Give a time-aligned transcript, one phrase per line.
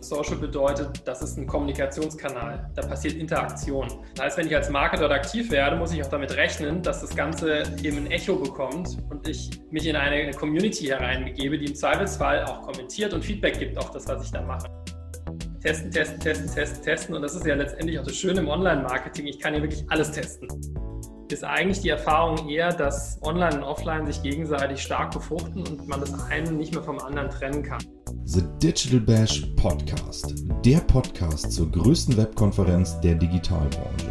[0.00, 2.70] Social bedeutet, das ist ein Kommunikationskanal.
[2.74, 3.88] Da passiert Interaktion.
[4.14, 7.16] Das heißt, wenn ich als Marketer aktiv werde, muss ich auch damit rechnen, dass das
[7.16, 12.44] Ganze eben ein Echo bekommt und ich mich in eine Community hereinbegebe, die im Zweifelsfall
[12.44, 14.68] auch kommentiert und Feedback gibt auf das, was ich da mache.
[15.62, 17.14] Testen, testen, testen, testen, testen.
[17.14, 19.26] Und das ist ja letztendlich auch das Schöne im Online-Marketing.
[19.28, 20.48] Ich kann hier wirklich alles testen
[21.28, 26.00] ist eigentlich die Erfahrung eher, dass Online und Offline sich gegenseitig stark befruchten und man
[26.00, 27.82] das eine nicht mehr vom anderen trennen kann.
[28.24, 34.10] The Digital Bash Podcast, der Podcast zur größten Webkonferenz der Digitalbranche.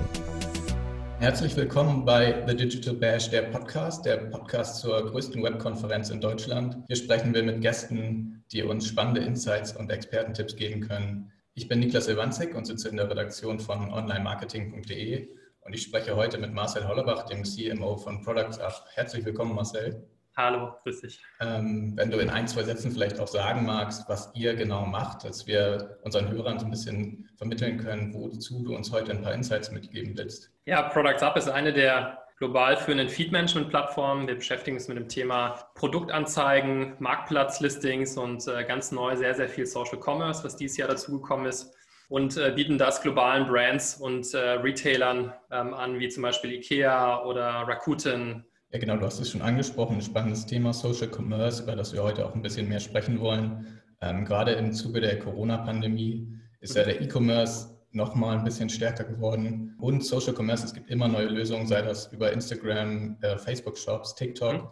[1.19, 6.77] Herzlich willkommen bei The Digital Bash, der Podcast, der Podcast zur größten Webkonferenz in Deutschland.
[6.87, 11.31] Hier sprechen wir mit Gästen, die uns spannende Insights und Expertentipps geben können.
[11.53, 15.27] Ich bin Niklas Iwanzig und sitze in der Redaktion von onlinemarketing.de
[15.61, 18.85] und ich spreche heute mit Marcel Hollerbach, dem CMO von Products Up.
[18.93, 20.07] Herzlich willkommen, Marcel.
[20.35, 21.21] Hallo, grüß dich.
[21.41, 25.25] Ähm, wenn du in ein, zwei Sätzen vielleicht auch sagen magst, was ihr genau macht,
[25.25, 29.33] dass wir unseren Hörern so ein bisschen vermitteln können, wozu du uns heute ein paar
[29.33, 30.51] Insights mitgeben willst.
[30.65, 34.27] Ja, Products Up ist eine der global führenden Feed-Management-Plattformen.
[34.27, 39.65] Wir beschäftigen uns mit dem Thema Produktanzeigen, Marktplatzlistings und äh, ganz neu sehr, sehr viel
[39.65, 41.75] Social Commerce, was dieses Jahr dazugekommen ist
[42.11, 47.23] und äh, bieten das globalen Brands und äh, Retailern ähm, an, wie zum Beispiel IKEA
[47.23, 48.43] oder Rakuten.
[48.71, 52.03] Ja, genau, du hast es schon angesprochen, ein spannendes Thema Social Commerce, über das wir
[52.03, 53.81] heute auch ein bisschen mehr sprechen wollen.
[54.01, 56.27] Ähm, gerade im Zuge der Corona-Pandemie
[56.59, 59.77] ist ja der E-Commerce nochmal ein bisschen stärker geworden.
[59.79, 64.53] Und Social Commerce, es gibt immer neue Lösungen, sei das über Instagram, äh, Facebook-Shops, TikTok.
[64.55, 64.67] Mhm.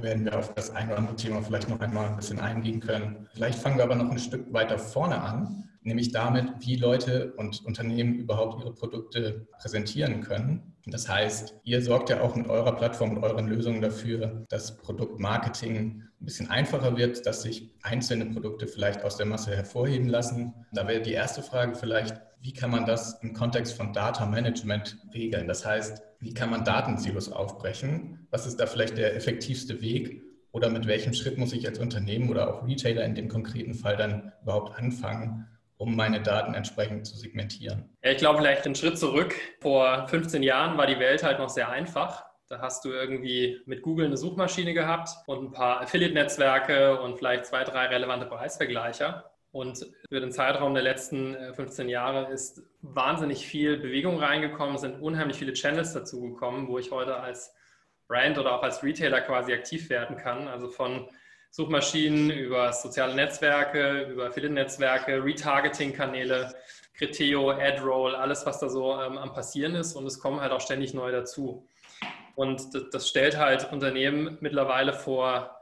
[0.00, 3.28] Werden wir auf das eine oder andere Thema vielleicht noch einmal ein bisschen eingehen können.
[3.32, 7.64] Vielleicht fangen wir aber noch ein Stück weiter vorne an nämlich damit, wie Leute und
[7.64, 10.74] Unternehmen überhaupt ihre Produkte präsentieren können.
[10.86, 16.02] Das heißt, ihr sorgt ja auch mit eurer Plattform und euren Lösungen dafür, dass Produktmarketing
[16.20, 20.54] ein bisschen einfacher wird, dass sich einzelne Produkte vielleicht aus der Masse hervorheben lassen.
[20.72, 24.98] Da wäre die erste Frage vielleicht, wie kann man das im Kontext von Data Management
[25.14, 25.48] regeln?
[25.48, 28.26] Das heißt, wie kann man Datensilos aufbrechen?
[28.30, 30.22] Was ist da vielleicht der effektivste Weg?
[30.52, 33.96] Oder mit welchem Schritt muss ich als Unternehmen oder auch Retailer in dem konkreten Fall
[33.96, 35.46] dann überhaupt anfangen,
[35.76, 37.90] um meine Daten entsprechend zu segmentieren?
[38.00, 39.34] Ich glaube, vielleicht einen Schritt zurück.
[39.60, 42.24] Vor 15 Jahren war die Welt halt noch sehr einfach.
[42.48, 47.46] Da hast du irgendwie mit Google eine Suchmaschine gehabt und ein paar Affiliate-Netzwerke und vielleicht
[47.46, 49.33] zwei, drei relevante Preisvergleicher.
[49.54, 55.00] Und über den Zeitraum der letzten 15 äh, Jahre ist wahnsinnig viel Bewegung reingekommen, sind
[55.00, 57.54] unheimlich viele Channels dazugekommen, wo ich heute als
[58.08, 60.48] Brand oder auch als Retailer quasi aktiv werden kann.
[60.48, 61.08] Also von
[61.50, 66.52] Suchmaschinen, über soziale Netzwerke, über Affiliate-Netzwerke, Retargeting-Kanäle,
[66.94, 69.94] Criteo, AdRoll, alles, was da so ähm, am passieren ist.
[69.94, 71.64] Und es kommen halt auch ständig neue dazu.
[72.34, 75.53] Und das stellt halt Unternehmen mittlerweile vor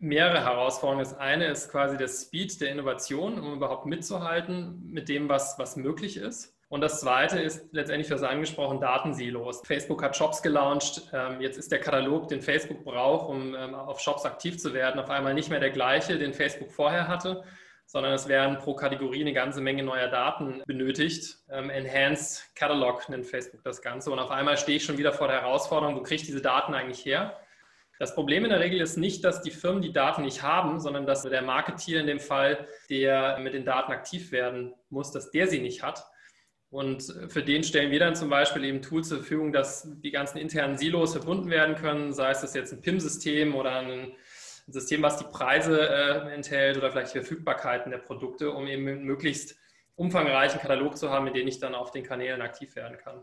[0.00, 1.04] mehrere Herausforderungen.
[1.04, 5.76] Das eine ist quasi der Speed der Innovation, um überhaupt mitzuhalten mit dem, was, was
[5.76, 6.56] möglich ist.
[6.68, 9.60] Und das Zweite ist letztendlich, was angesprochen, Datensilos.
[9.66, 11.02] Facebook hat Shops gelauncht.
[11.12, 15.00] Ähm, jetzt ist der Katalog, den Facebook braucht, um ähm, auf Shops aktiv zu werden,
[15.00, 17.42] auf einmal nicht mehr der gleiche, den Facebook vorher hatte,
[17.86, 21.38] sondern es werden pro Kategorie eine ganze Menge neuer Daten benötigt.
[21.50, 24.12] Ähm, Enhanced Catalog nennt Facebook das Ganze.
[24.12, 26.72] Und auf einmal stehe ich schon wieder vor der Herausforderung, wo kriege ich diese Daten
[26.72, 27.36] eigentlich her?
[28.00, 31.04] Das Problem in der Regel ist nicht, dass die Firmen die Daten nicht haben, sondern
[31.04, 35.48] dass der Marketeer in dem Fall, der mit den Daten aktiv werden muss, dass der
[35.48, 36.06] sie nicht hat.
[36.70, 40.38] Und für den stellen wir dann zum Beispiel eben Tools zur Verfügung, dass die ganzen
[40.38, 44.12] internen Silos verbunden werden können, sei es das jetzt ein PIM-System oder ein
[44.66, 49.58] System, was die Preise äh, enthält oder vielleicht die Verfügbarkeiten der Produkte, um eben möglichst
[49.96, 53.22] umfangreichen Katalog zu haben, mit dem ich dann auf den Kanälen aktiv werden kann.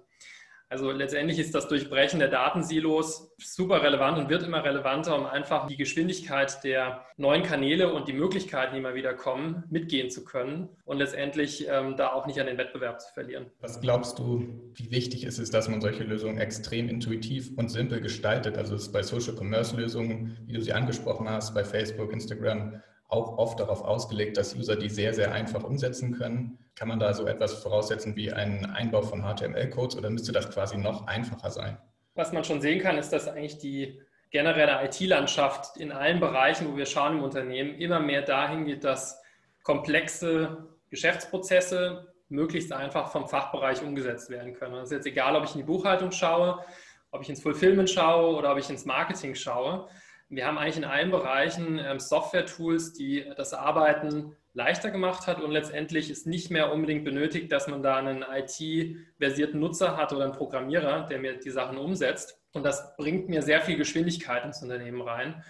[0.70, 5.68] Also letztendlich ist das Durchbrechen der Datensilos super relevant und wird immer relevanter, um einfach
[5.68, 10.68] die Geschwindigkeit der neuen Kanäle und die Möglichkeiten, die immer wieder kommen, mitgehen zu können
[10.84, 13.46] und letztendlich ähm, da auch nicht an den Wettbewerb zu verlieren.
[13.62, 18.02] Was glaubst du, wie wichtig ist es, dass man solche Lösungen extrem intuitiv und simpel
[18.02, 18.58] gestaltet?
[18.58, 23.38] Also ist bei Social Commerce Lösungen, wie du sie angesprochen hast, bei Facebook, Instagram, auch
[23.38, 26.58] oft darauf ausgelegt, dass User die sehr, sehr einfach umsetzen können.
[26.78, 30.78] Kann man da so etwas voraussetzen wie einen Einbau von HTML-Codes oder müsste das quasi
[30.78, 31.78] noch einfacher sein?
[32.14, 36.78] Was man schon sehen kann, ist, dass eigentlich die generelle IT-Landschaft in allen Bereichen, wo
[36.78, 39.20] wir schauen im Unternehmen, immer mehr dahin geht, dass
[39.64, 44.76] komplexe Geschäftsprozesse möglichst einfach vom Fachbereich umgesetzt werden können.
[44.76, 46.64] Es ist jetzt egal, ob ich in die Buchhaltung schaue,
[47.10, 49.88] ob ich ins Fulfillment schaue oder ob ich ins Marketing schaue.
[50.30, 55.52] Wir haben eigentlich in allen Bereichen ähm, Software-Tools, die das Arbeiten leichter gemacht hat und
[55.52, 60.34] letztendlich ist nicht mehr unbedingt benötigt, dass man da einen IT-versierten Nutzer hat oder einen
[60.34, 62.42] Programmierer, der mir die Sachen umsetzt.
[62.54, 65.44] Und das bringt mir sehr viel Geschwindigkeit ins Unternehmen rein.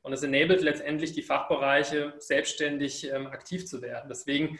[0.00, 4.08] Und es enabled letztendlich die Fachbereiche, selbstständig ähm, aktiv zu werden.
[4.08, 4.58] Deswegen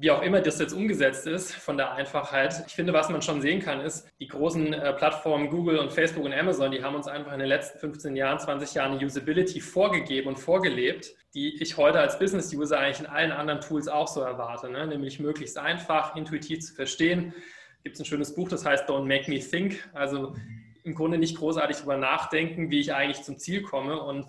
[0.00, 2.62] wie auch immer das jetzt umgesetzt ist, von der Einfachheit.
[2.68, 6.24] Ich finde, was man schon sehen kann, ist, die großen äh, Plattformen Google und Facebook
[6.24, 9.60] und Amazon, die haben uns einfach in den letzten 15 Jahren, 20 Jahren eine Usability
[9.60, 14.20] vorgegeben und vorgelebt, die ich heute als Business-User eigentlich in allen anderen Tools auch so
[14.20, 14.86] erwarte, ne?
[14.86, 17.34] nämlich möglichst einfach, intuitiv zu verstehen.
[17.82, 19.88] Gibt es ein schönes Buch, das heißt Don't Make Me Think.
[19.94, 20.36] Also
[20.84, 24.00] im Grunde nicht großartig darüber nachdenken, wie ich eigentlich zum Ziel komme.
[24.00, 24.28] Und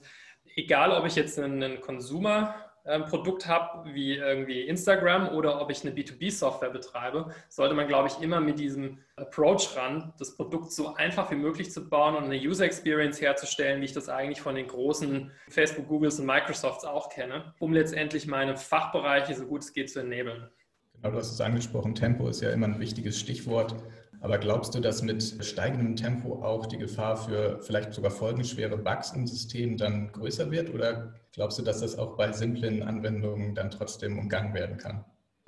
[0.56, 2.56] egal, ob ich jetzt einen Consumer
[2.90, 8.08] ähm, Produkt habe, wie irgendwie Instagram oder ob ich eine B2B-Software betreibe, sollte man, glaube
[8.08, 12.26] ich, immer mit diesem Approach ran, das Produkt so einfach wie möglich zu bauen und
[12.26, 16.86] eine User Experience herzustellen, wie ich das eigentlich von den großen Facebook, Googles und Microsofts
[16.86, 20.50] auch kenne, um letztendlich meine Fachbereiche so gut es geht zu enablen.
[20.96, 23.76] Genau, du hast es angesprochen, Tempo ist ja immer ein wichtiges Stichwort.
[24.22, 29.12] Aber glaubst du, dass mit steigendem Tempo auch die Gefahr für vielleicht sogar folgenschwere Bugs
[29.12, 30.74] im System dann größer wird?
[30.74, 35.06] Oder glaubst du, dass das auch bei simplen Anwendungen dann trotzdem umgangen werden kann?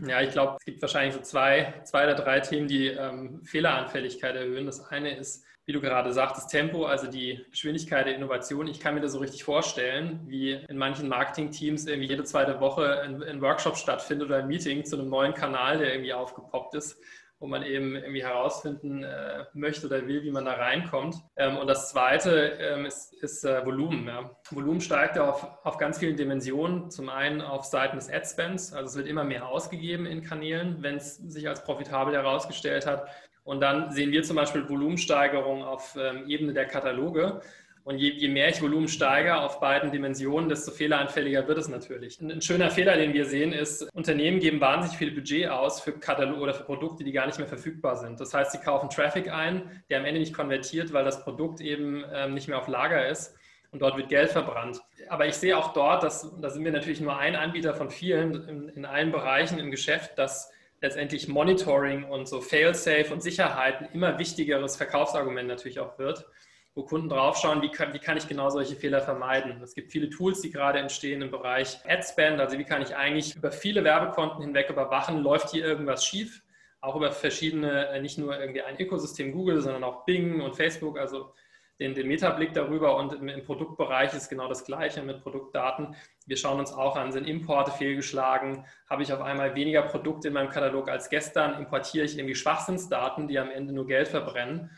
[0.08, 4.36] Ja, ich glaube, es gibt wahrscheinlich so zwei, zwei oder drei Themen, die ähm, Fehleranfälligkeit
[4.36, 4.66] erhöhen.
[4.66, 8.68] Das eine ist, wie du gerade sagtest, Tempo, also die Geschwindigkeit der Innovation.
[8.68, 13.02] Ich kann mir das so richtig vorstellen, wie in manchen Marketingteams irgendwie jede zweite Woche
[13.02, 16.98] ein, ein Workshop stattfindet oder ein Meeting zu einem neuen Kanal, der irgendwie aufgepoppt ist
[17.42, 21.16] wo man eben irgendwie herausfinden äh, möchte oder will, wie man da reinkommt.
[21.36, 24.08] Ähm, und das zweite ähm, ist, ist äh, Volumen.
[24.08, 24.30] Ja.
[24.52, 26.92] Volumen steigt ja auf, auf ganz vielen Dimensionen.
[26.92, 30.98] Zum einen auf Seiten des Ad-Spends, also es wird immer mehr ausgegeben in Kanälen, wenn
[30.98, 33.08] es sich als profitabel herausgestellt hat.
[33.44, 37.42] Und dann sehen wir zum Beispiel Volumensteigerung auf ähm, Ebene der Kataloge.
[37.84, 42.22] Und je, je, mehr ich Volumen steigere auf beiden Dimensionen, desto fehleranfälliger wird es natürlich.
[42.22, 45.94] Ein, ein, schöner Fehler, den wir sehen, ist, Unternehmen geben wahnsinnig viel Budget aus für
[45.94, 48.20] Kataloge oder für Produkte, die gar nicht mehr verfügbar sind.
[48.20, 52.04] Das heißt, sie kaufen Traffic ein, der am Ende nicht konvertiert, weil das Produkt eben
[52.14, 53.36] ähm, nicht mehr auf Lager ist
[53.72, 54.80] und dort wird Geld verbrannt.
[55.10, 58.48] Aber ich sehe auch dort, dass, da sind wir natürlich nur ein Anbieter von vielen
[58.48, 60.52] in, in allen Bereichen im Geschäft, dass
[60.82, 66.26] letztendlich Monitoring und so Fail-Safe und Sicherheit ein immer wichtigeres Verkaufsargument natürlich auch wird
[66.74, 69.62] wo Kunden draufschauen, wie kann, wie kann ich genau solche Fehler vermeiden.
[69.62, 73.36] Es gibt viele Tools, die gerade entstehen im Bereich Adspend, also wie kann ich eigentlich
[73.36, 76.44] über viele Werbekonten hinweg überwachen, läuft hier irgendwas schief,
[76.80, 80.98] auch über verschiedene, äh, nicht nur irgendwie ein Ökosystem Google, sondern auch Bing und Facebook,
[80.98, 81.34] also
[81.82, 85.96] den, den Metablick darüber und im, im, Produktbereich ist genau das Gleiche mit Produktdaten.
[86.28, 88.66] Wir schauen uns auch an, sind Importe fehlgeschlagen?
[88.88, 91.58] Habe ich auf einmal weniger Produkte in meinem Katalog als gestern?
[91.58, 94.70] Importiere ich irgendwie Schwachsinnsdaten, die am Ende nur Geld verbrennen?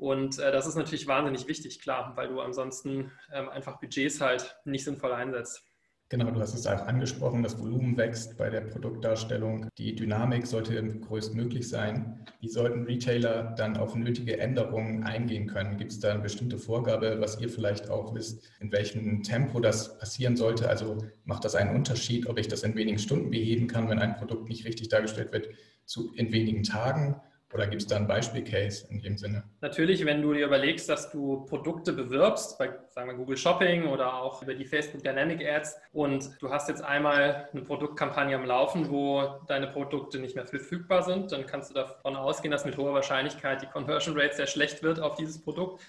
[0.00, 4.56] Und äh, das ist natürlich wahnsinnig wichtig, klar, weil du ansonsten ähm, einfach Budgets halt
[4.64, 5.62] nicht sinnvoll einsetzt.
[6.08, 9.68] Genau, du hast es auch angesprochen, das Volumen wächst bei der Produktdarstellung.
[9.76, 12.24] Die Dynamik sollte größtmöglich sein.
[12.40, 15.76] Wie sollten Retailer dann auf nötige Änderungen eingehen können?
[15.76, 19.98] Gibt es da eine bestimmte Vorgabe, was ihr vielleicht auch wisst, in welchem Tempo das
[19.98, 20.66] passieren sollte?
[20.70, 24.16] Also macht das einen Unterschied, ob ich das in wenigen Stunden beheben kann, wenn ein
[24.16, 25.50] Produkt nicht richtig dargestellt wird,
[25.84, 27.20] zu in wenigen Tagen?
[27.52, 29.42] Oder gibt es da einen Beispielcase in dem Sinne?
[29.60, 34.14] Natürlich, wenn du dir überlegst, dass du Produkte bewirbst, bei sagen wir Google Shopping oder
[34.14, 38.88] auch über die Facebook Dynamic Ads und du hast jetzt einmal eine Produktkampagne am Laufen,
[38.88, 42.94] wo deine Produkte nicht mehr verfügbar sind, dann kannst du davon ausgehen, dass mit hoher
[42.94, 45.82] Wahrscheinlichkeit die Conversion Rate sehr schlecht wird auf dieses Produkt.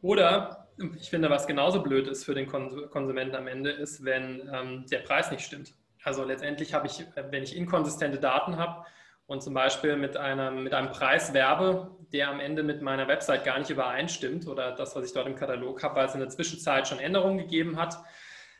[0.00, 0.68] Oder
[0.98, 5.00] ich finde, was genauso blöd ist für den Konsumenten am Ende, ist, wenn ähm, der
[5.00, 5.74] Preis nicht stimmt.
[6.02, 8.86] Also letztendlich habe ich, wenn ich inkonsistente Daten habe,
[9.30, 13.44] und zum Beispiel mit einem, mit einem Preis werbe, der am Ende mit meiner Website
[13.44, 16.30] gar nicht übereinstimmt oder das, was ich dort im Katalog habe, weil es in der
[16.30, 17.96] Zwischenzeit schon Änderungen gegeben hat.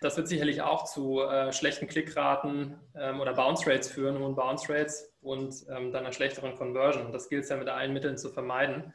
[0.01, 4.73] Das wird sicherlich auch zu äh, schlechten Klickraten ähm, oder Bounce Rates führen, hohen Bounce
[4.73, 7.11] Rates und ähm, dann einer schlechteren Conversion.
[7.11, 8.95] Das gilt es ja mit allen Mitteln zu vermeiden.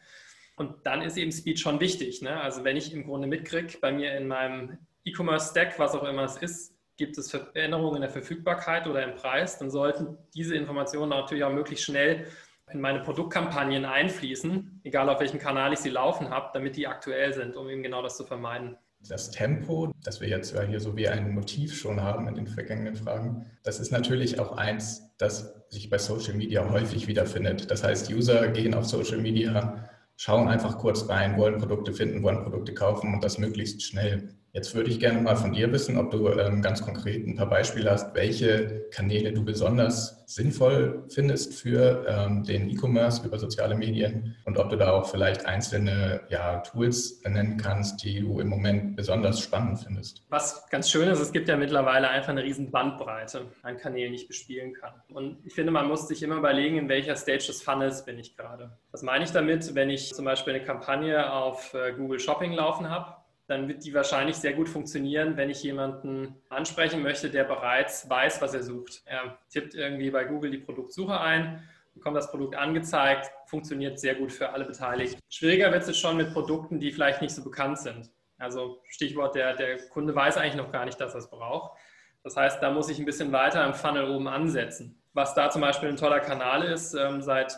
[0.55, 2.22] Und dann ist eben Speed schon wichtig.
[2.22, 2.39] Ne?
[2.39, 6.38] Also wenn ich im Grunde mitkriege, bei mir in meinem E-Commerce-Stack, was auch immer es
[6.38, 11.44] ist, gibt es Veränderungen in der Verfügbarkeit oder im Preis, dann sollten diese Informationen natürlich
[11.44, 12.28] auch möglichst schnell
[12.72, 17.34] in meine Produktkampagnen einfließen, egal auf welchem Kanal ich sie laufen habe, damit die aktuell
[17.34, 18.78] sind, um eben genau das zu vermeiden.
[19.08, 22.96] Das Tempo, das wir jetzt hier so wie ein Motiv schon haben in den vergangenen
[22.96, 27.70] Fragen, das ist natürlich auch eins, das sich bei Social Media häufig wiederfindet.
[27.70, 29.88] Das heißt, User gehen auf Social Media,
[30.18, 34.30] schauen einfach kurz rein, wollen Produkte finden, wollen Produkte kaufen und das möglichst schnell.
[34.55, 37.50] Jetzt würde ich gerne mal von dir wissen, ob du ähm, ganz konkret ein paar
[37.50, 44.38] Beispiele hast, welche Kanäle du besonders sinnvoll findest für ähm, den E-Commerce über soziale Medien
[44.45, 48.95] und ob du da auch vielleicht einzelne ja, Tools nennen kannst, die du im Moment
[48.95, 50.24] besonders spannend findest.
[50.29, 54.19] Was ganz schön ist, es gibt ja mittlerweile einfach eine riesen Bandbreite an Kanälen, die
[54.19, 54.93] ich bespielen kann.
[55.09, 58.38] Und ich finde, man muss sich immer überlegen, in welcher Stage des Funnels bin ich
[58.38, 58.77] gerade.
[58.91, 62.89] Was meine ich damit, wenn ich zum Beispiel eine Kampagne auf äh, Google Shopping laufen
[62.89, 63.25] habe?
[63.48, 68.42] Dann wird die wahrscheinlich sehr gut funktionieren, wenn ich jemanden ansprechen möchte, der bereits weiß,
[68.42, 69.04] was er sucht.
[69.06, 74.32] Er tippt irgendwie bei Google die Produktsuche ein, bekommt das Produkt angezeigt, funktioniert sehr gut
[74.32, 75.20] für alle Beteiligten.
[75.30, 78.10] Schwieriger wird es schon mit Produkten, die vielleicht nicht so bekannt sind.
[78.38, 81.78] Also Stichwort, der, der Kunde weiß eigentlich noch gar nicht, dass er es braucht.
[82.24, 85.02] Das heißt, da muss ich ein bisschen weiter im Funnel oben ansetzen.
[85.14, 87.56] Was da zum Beispiel ein toller Kanal ist, ähm, seit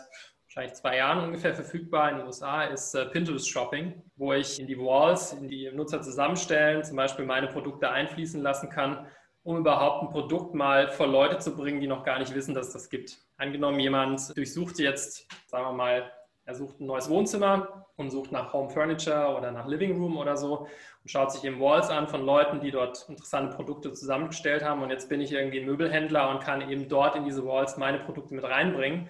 [0.58, 4.66] wahrscheinlich zwei Jahren ungefähr verfügbar in den USA, ist äh, Pinterest Shopping, wo ich in
[4.66, 9.06] die Walls, in die Nutzer zusammenstellen, zum Beispiel meine Produkte einfließen lassen kann,
[9.44, 12.68] um überhaupt ein Produkt mal vor Leute zu bringen, die noch gar nicht wissen, dass
[12.68, 13.18] es das gibt.
[13.36, 16.10] Angenommen, jemand durchsucht jetzt, sagen wir mal,
[16.44, 20.36] er sucht ein neues Wohnzimmer und sucht nach Home Furniture oder nach Living Room oder
[20.36, 20.66] so
[21.02, 24.82] und schaut sich eben Walls an von Leuten, die dort interessante Produkte zusammengestellt haben.
[24.82, 28.00] Und jetzt bin ich irgendwie ein Möbelhändler und kann eben dort in diese Walls meine
[28.00, 29.08] Produkte mit reinbringen.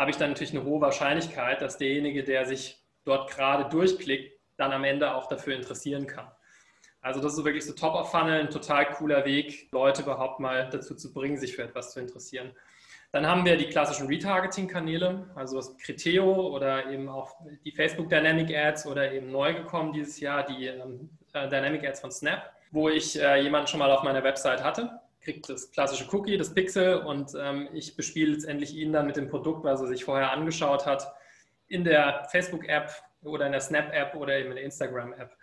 [0.00, 4.72] Habe ich dann natürlich eine hohe Wahrscheinlichkeit, dass derjenige, der sich dort gerade durchklickt, dann
[4.72, 6.26] am Ende auch dafür interessieren kann.
[7.02, 10.70] Also das ist wirklich so Top of Funnel, ein total cooler Weg, Leute überhaupt mal
[10.70, 12.52] dazu zu bringen, sich für etwas zu interessieren.
[13.12, 18.56] Dann haben wir die klassischen Retargeting-Kanäle, also das Criteo oder eben auch die Facebook Dynamic
[18.56, 22.88] Ads oder eben neu gekommen dieses Jahr die ähm, äh, Dynamic Ads von Snap, wo
[22.88, 26.98] ich äh, jemanden schon mal auf meiner Website hatte, kriegt das klassische Cookie, das Pixel
[26.98, 30.86] und ähm, ich bespiele letztendlich ihn dann mit dem Produkt, was er sich vorher angeschaut
[30.86, 31.12] hat,
[31.68, 32.90] in der Facebook-App
[33.22, 35.36] oder in der Snap-App oder eben in der Instagram-App.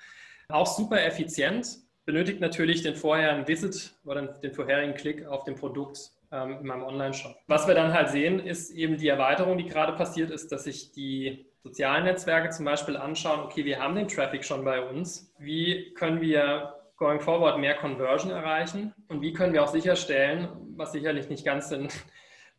[0.50, 6.12] Auch super effizient, benötigt natürlich den vorherigen Visit oder den vorherigen Klick auf dem Produkt
[6.32, 7.36] ähm, in meinem Online-Shop.
[7.48, 10.92] Was wir dann halt sehen, ist eben die Erweiterung, die gerade passiert ist, dass sich
[10.92, 15.34] die sozialen Netzwerke zum Beispiel anschauen, okay, wir haben den Traffic schon bei uns.
[15.38, 18.94] Wie können wir going forward mehr Conversion erreichen?
[19.08, 21.88] Und wie können wir auch sicherstellen, was sicherlich nicht ganz in,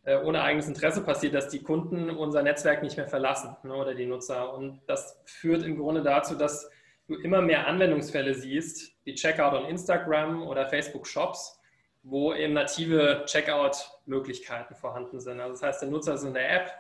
[0.05, 3.95] äh, ohne eigenes Interesse passiert, dass die Kunden unser Netzwerk nicht mehr verlassen ne, oder
[3.95, 4.55] die Nutzer.
[4.55, 6.71] Und das führt im Grunde dazu, dass
[7.09, 11.61] du immer mehr Anwendungsfälle siehst, wie Checkout on Instagram oder Facebook Shops,
[12.03, 15.41] wo eben native Checkout-Möglichkeiten vorhanden sind.
[15.41, 16.71] Also das heißt, der Nutzer ist in der App,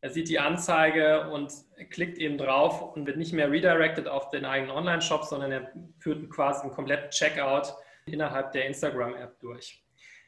[0.00, 1.52] er sieht die Anzeige und
[1.90, 6.30] klickt eben drauf und wird nicht mehr redirected auf den eigenen Online-Shop, sondern er führt
[6.30, 7.74] quasi einen kompletten Checkout
[8.06, 9.82] innerhalb der Instagram-App durch.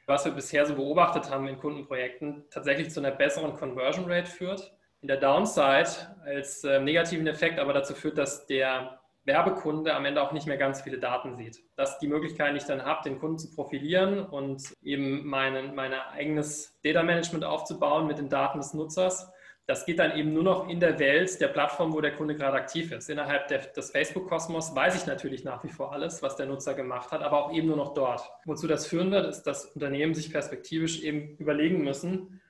[0.07, 4.73] Was wir bisher so beobachtet haben in Kundenprojekten, tatsächlich zu einer besseren Conversion Rate führt.
[5.03, 5.89] In der Downside
[6.25, 10.57] als äh, negativen Effekt aber dazu führt, dass der Werbekunde am Ende auch nicht mehr
[10.57, 11.63] ganz viele Daten sieht.
[11.77, 16.11] Dass die Möglichkeit, die ich dann habe, den Kunden zu profilieren und eben mein meine
[16.11, 19.31] eigenes Data Management aufzubauen mit den Daten des Nutzers,
[19.71, 22.57] das geht dann eben nur noch in der Welt der Plattform, wo der Kunde gerade
[22.57, 23.09] aktiv ist.
[23.09, 27.13] Innerhalb der, des Facebook-Kosmos weiß ich natürlich nach wie vor alles, was der Nutzer gemacht
[27.13, 28.29] hat, aber auch eben nur noch dort.
[28.47, 32.41] Wozu das führen wird, ist, dass Unternehmen sich perspektivisch eben überlegen müssen,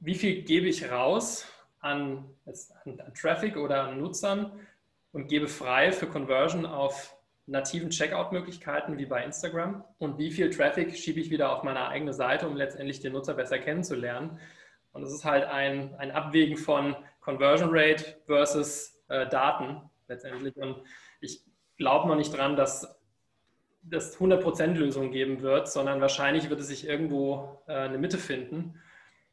[0.00, 1.46] wie viel gebe ich raus
[1.80, 4.52] an, an, an Traffic oder an Nutzern,
[5.12, 7.16] und gebe frei für Conversion auf
[7.46, 12.12] nativen Checkout-Möglichkeiten wie bei Instagram und wie viel Traffic schiebe ich wieder auf meine eigene
[12.12, 14.38] Seite, um letztendlich den Nutzer besser kennenzulernen.
[14.96, 20.56] Und das ist halt ein, ein Abwägen von Conversion Rate versus äh, Daten letztendlich.
[20.56, 20.82] Und
[21.20, 21.42] ich
[21.76, 22.98] glaube noch nicht dran, dass
[23.82, 28.80] das 100% Lösung geben wird, sondern wahrscheinlich wird es sich irgendwo äh, eine Mitte finden.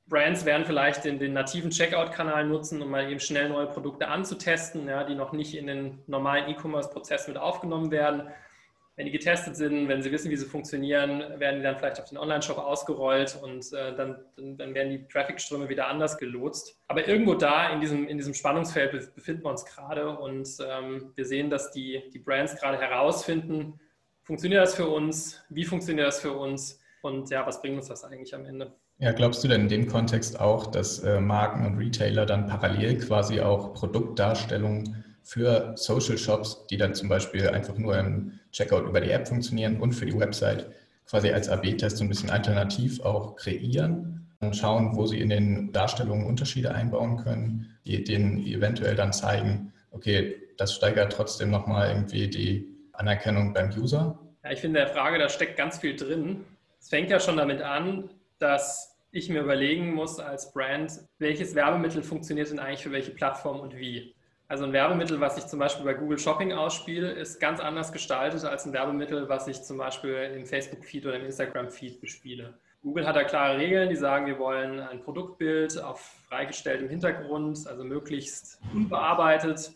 [0.08, 4.88] Brands werden vielleicht den, den nativen Checkout-Kanal nutzen, um mal eben schnell neue Produkte anzutesten,
[4.88, 8.28] ja, die noch nicht in den normalen E-Commerce-Prozess mit aufgenommen werden.
[8.96, 12.10] Wenn die getestet sind, wenn sie wissen, wie sie funktionieren, werden die dann vielleicht auf
[12.10, 16.80] den Online-Shop ausgerollt und äh, dann, dann, werden die Traffic-Ströme wieder anders gelotst.
[16.88, 21.26] Aber irgendwo da in diesem, in diesem Spannungsfeld befinden wir uns gerade und ähm, wir
[21.26, 23.80] sehen, dass die, die Brands gerade herausfinden,
[24.22, 28.04] funktioniert das für uns, wie funktioniert das für uns und ja, was bringt uns das
[28.04, 28.74] eigentlich am Ende?
[29.00, 33.00] Ja, glaubst du denn in dem Kontext auch, dass äh, Marken und Retailer dann parallel
[33.00, 39.02] quasi auch Produktdarstellungen für Social Shops, die dann zum Beispiel einfach nur im Checkout über
[39.02, 40.70] die App funktionieren und für die Website
[41.08, 45.72] quasi als AB-Test so ein bisschen alternativ auch kreieren und schauen, wo sie in den
[45.72, 52.28] Darstellungen Unterschiede einbauen können, die denen eventuell dann zeigen, okay, das steigert trotzdem nochmal irgendwie
[52.28, 54.20] die Anerkennung beim User?
[54.44, 56.44] Ja, ich finde, der Frage, da steckt ganz viel drin.
[56.80, 62.04] Es fängt ja schon damit an, dass ich mir überlegen muss als Brand, welches Werbemittel
[62.04, 64.16] funktioniert denn eigentlich für welche Plattform und wie.
[64.48, 68.44] Also ein Werbemittel, was ich zum Beispiel bei Google Shopping ausspiele, ist ganz anders gestaltet
[68.46, 72.54] als ein Werbemittel, was ich zum Beispiel im Facebook-Feed oder im Instagram-Feed bespiele.
[72.82, 77.84] Google hat da klare Regeln, die sagen, wir wollen ein Produktbild auf freigestelltem Hintergrund, also
[77.84, 79.72] möglichst unbearbeitet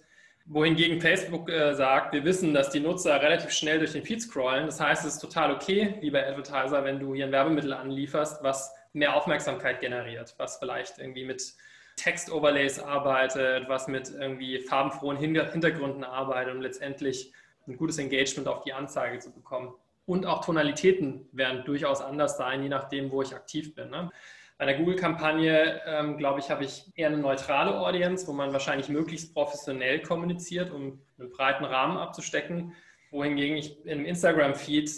[0.48, 4.66] wohingegen Facebook äh, sagt, wir wissen, dass die Nutzer relativ schnell durch den Feed scrollen.
[4.66, 8.74] Das heißt, es ist total okay, lieber Advertiser, wenn du hier ein Werbemittel anlieferst, was
[8.94, 11.54] mehr Aufmerksamkeit generiert, was vielleicht irgendwie mit
[11.98, 17.34] Text-Overlays arbeitet, was mit irgendwie farbenfrohen Hintergründen arbeitet und letztendlich
[17.68, 19.74] ein gutes Engagement auf die Anzeige zu bekommen.
[20.06, 23.90] Und auch Tonalitäten werden durchaus anders sein, je nachdem, wo ich aktiv bin.
[23.90, 24.10] Ne?
[24.58, 28.88] Bei einer Google-Kampagne, ähm, glaube ich, habe ich eher eine neutrale Audience, wo man wahrscheinlich
[28.90, 32.74] möglichst professionell kommuniziert, um einen breiten Rahmen abzustecken.
[33.12, 34.90] Wohingegen ich im Instagram-Feed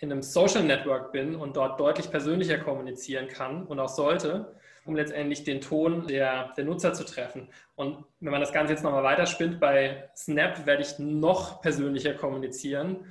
[0.00, 4.54] in einem Social Network bin und dort deutlich persönlicher kommunizieren kann und auch sollte,
[4.84, 7.48] um letztendlich den Ton der, der Nutzer zu treffen.
[7.74, 13.06] Und wenn man das Ganze jetzt nochmal weiterspinnt, bei Snap werde ich noch persönlicher kommunizieren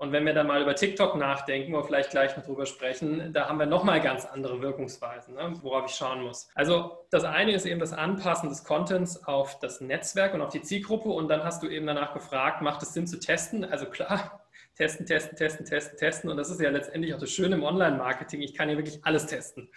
[0.00, 3.32] und wenn wir dann mal über TikTok nachdenken, wo wir vielleicht gleich noch drüber sprechen,
[3.32, 6.48] da haben wir nochmal ganz andere Wirkungsweisen, ne, worauf ich schauen muss.
[6.54, 10.62] Also das eine ist eben das Anpassen des Contents auf das Netzwerk und auf die
[10.62, 11.08] Zielgruppe.
[11.08, 13.64] Und dann hast du eben danach gefragt, macht es Sinn zu testen?
[13.64, 16.30] Also klar, testen, testen, testen, testen, testen.
[16.30, 18.40] Und das ist ja letztendlich auch das Schöne im Online-Marketing.
[18.40, 19.68] Ich kann hier wirklich alles testen.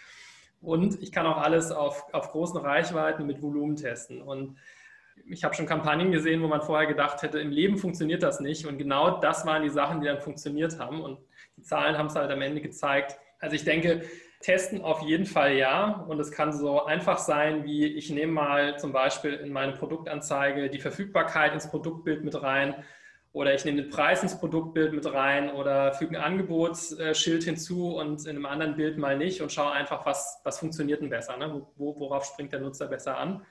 [0.61, 4.21] Und ich kann auch alles auf, auf großen Reichweiten mit Volumen testen.
[4.21, 4.57] Und
[5.25, 8.65] ich habe schon Kampagnen gesehen, wo man vorher gedacht hätte, im Leben funktioniert das nicht.
[8.65, 11.01] Und genau das waren die Sachen, die dann funktioniert haben.
[11.01, 11.19] Und
[11.57, 13.17] die Zahlen haben es halt am Ende gezeigt.
[13.39, 14.03] Also ich denke,
[14.41, 16.05] testen auf jeden Fall ja.
[16.07, 20.69] Und es kann so einfach sein, wie ich nehme mal zum Beispiel in meine Produktanzeige
[20.69, 22.75] die Verfügbarkeit ins Produktbild mit rein.
[23.33, 28.25] Oder ich nehme den Preis ins Produktbild mit rein oder füge ein Angebotsschild hinzu und
[28.25, 31.65] in einem anderen Bild mal nicht und schaue einfach, was, was funktioniert denn besser, ne?
[31.77, 33.45] worauf springt der Nutzer besser an.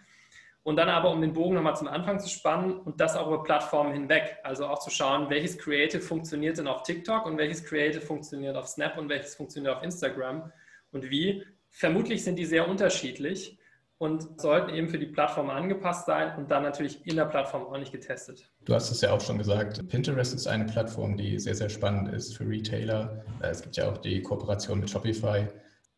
[0.62, 3.42] Und dann aber, um den Bogen nochmal zum Anfang zu spannen und das auch über
[3.42, 4.36] Plattformen hinweg.
[4.42, 8.68] Also auch zu schauen, welches Creative funktioniert denn auf TikTok und welches Creative funktioniert auf
[8.68, 10.52] Snap und welches funktioniert auf Instagram
[10.92, 11.46] und wie.
[11.70, 13.58] Vermutlich sind die sehr unterschiedlich
[14.00, 17.92] und sollten eben für die Plattform angepasst sein und dann natürlich in der Plattform ordentlich
[17.92, 18.50] getestet.
[18.64, 22.08] Du hast es ja auch schon gesagt, Pinterest ist eine Plattform, die sehr, sehr spannend
[22.08, 23.22] ist für Retailer.
[23.40, 25.46] Es gibt ja auch die Kooperation mit Shopify.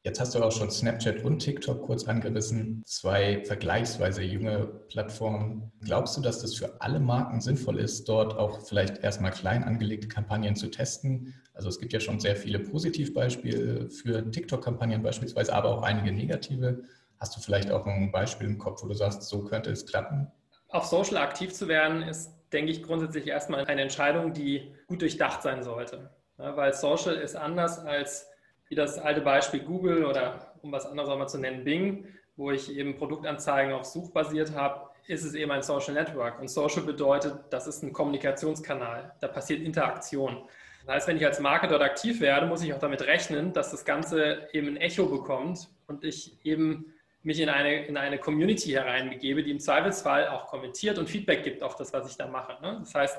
[0.03, 5.71] Jetzt hast du auch schon Snapchat und TikTok kurz angerissen, zwei vergleichsweise junge Plattformen.
[5.85, 10.09] Glaubst du, dass das für alle Marken sinnvoll ist, dort auch vielleicht erstmal klein angelegte
[10.09, 11.35] Kampagnen zu testen?
[11.55, 16.83] Also es gibt ja schon sehr viele Positivbeispiele für TikTok-Kampagnen beispielsweise, aber auch einige negative.
[17.23, 20.27] Hast du vielleicht auch ein Beispiel im Kopf, wo du sagst, so könnte es klappen?
[20.71, 25.41] Auf Social aktiv zu werden, ist, denke ich, grundsätzlich erstmal eine Entscheidung, die gut durchdacht
[25.41, 26.11] sein sollte.
[26.37, 28.29] Ja, weil Social ist anders als
[28.67, 32.51] wie das alte Beispiel Google oder um was anderes auch mal zu nennen, Bing, wo
[32.51, 36.41] ich eben Produktanzeigen auf Such basiert habe, ist es eben ein Social Network.
[36.41, 39.13] Und Social bedeutet, das ist ein Kommunikationskanal.
[39.21, 40.43] Da passiert Interaktion.
[40.87, 43.71] Das heißt, wenn ich als Marke dort aktiv werde, muss ich auch damit rechnen, dass
[43.71, 46.92] das Ganze eben ein Echo bekommt und ich eben
[47.25, 51.63] mich in eine, in eine Community hereinbegebe, die im Zweifelsfall auch kommentiert und Feedback gibt
[51.63, 52.61] auf das, was ich da mache.
[52.63, 52.79] Ne?
[52.81, 53.19] Das heißt,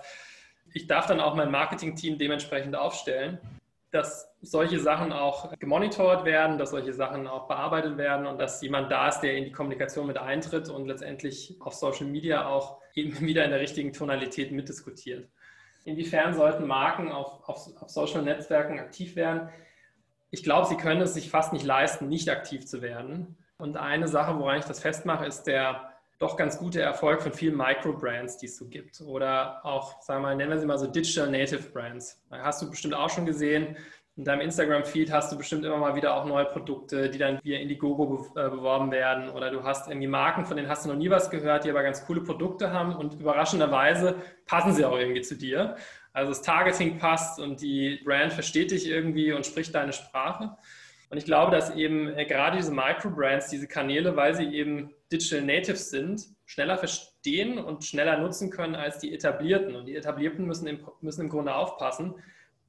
[0.73, 3.39] ich darf dann auch mein Marketing-Team dementsprechend aufstellen
[3.93, 8.91] dass solche Sachen auch gemonitort werden, dass solche Sachen auch bearbeitet werden und dass jemand
[8.91, 13.19] da ist, der in die Kommunikation mit eintritt und letztendlich auf Social Media auch eben
[13.21, 15.29] wieder in der richtigen Tonalität mitdiskutiert.
[15.85, 19.49] Inwiefern sollten Marken auf, auf, auf Social Netzwerken aktiv werden?
[20.31, 23.37] Ich glaube, sie können es sich fast nicht leisten, nicht aktiv zu werden.
[23.63, 27.55] Und eine Sache, woran ich das festmache, ist der doch ganz gute Erfolg von vielen
[27.55, 28.99] Micro-Brands, die es so gibt.
[28.99, 32.21] Oder auch, sagen wir mal, nennen wir sie mal so Digital Native Brands.
[32.29, 33.77] Da hast du bestimmt auch schon gesehen.
[34.17, 37.57] In deinem Instagram-Feed hast du bestimmt immer mal wieder auch neue Produkte, die dann via
[37.57, 39.29] Indiegogo äh, beworben werden.
[39.29, 41.83] Oder du hast irgendwie Marken, von denen hast du noch nie was gehört, die aber
[41.83, 45.77] ganz coole Produkte haben und überraschenderweise passen sie auch irgendwie zu dir.
[46.11, 50.57] Also das Targeting passt und die Brand versteht dich irgendwie und spricht deine Sprache.
[51.13, 55.43] Und ich glaube, dass eben äh, gerade diese Micro-Brands, diese Kanäle, weil sie eben Digital
[55.43, 59.75] Natives sind, schneller verstehen und schneller nutzen können als die etablierten.
[59.75, 62.15] Und die etablierten müssen im, müssen im Grunde aufpassen,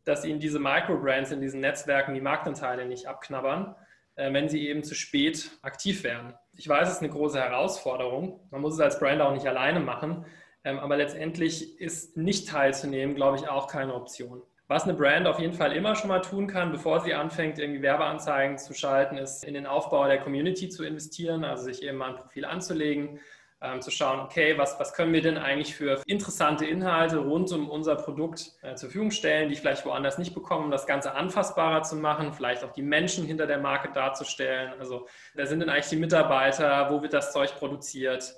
[0.04, 3.76] dass ihnen diese Micro-Brands in diesen Netzwerken die Marktanteile nicht abknabbern,
[4.16, 6.34] äh, wenn sie eben zu spät aktiv werden.
[6.52, 8.40] Ich weiß, es ist eine große Herausforderung.
[8.50, 10.26] Man muss es als Brand auch nicht alleine machen.
[10.64, 14.42] Ähm, aber letztendlich ist nicht teilzunehmen, glaube ich, auch keine Option.
[14.66, 17.82] Was eine Brand auf jeden Fall immer schon mal tun kann, bevor sie anfängt, irgendwie
[17.82, 22.10] Werbeanzeigen zu schalten, ist in den Aufbau der Community zu investieren, also sich eben mal
[22.10, 23.20] ein Profil anzulegen,
[23.60, 27.68] ähm, zu schauen, okay, was, was können wir denn eigentlich für interessante Inhalte rund um
[27.68, 31.14] unser Produkt äh, zur Verfügung stellen, die ich vielleicht woanders nicht bekomme, um das Ganze
[31.14, 34.72] anfassbarer zu machen, vielleicht auch die Menschen hinter der Marke darzustellen.
[34.78, 38.34] Also wer sind denn eigentlich die Mitarbeiter, wo wird das Zeug produziert?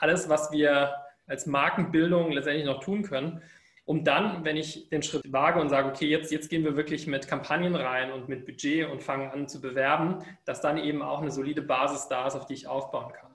[0.00, 0.92] Alles, was wir
[1.26, 3.40] als Markenbildung letztendlich noch tun können
[3.92, 7.06] um dann, wenn ich den Schritt wage und sage, okay, jetzt, jetzt gehen wir wirklich
[7.06, 11.20] mit Kampagnen rein und mit Budget und fangen an zu bewerben, dass dann eben auch
[11.20, 13.30] eine solide Basis da ist, auf die ich aufbauen kann.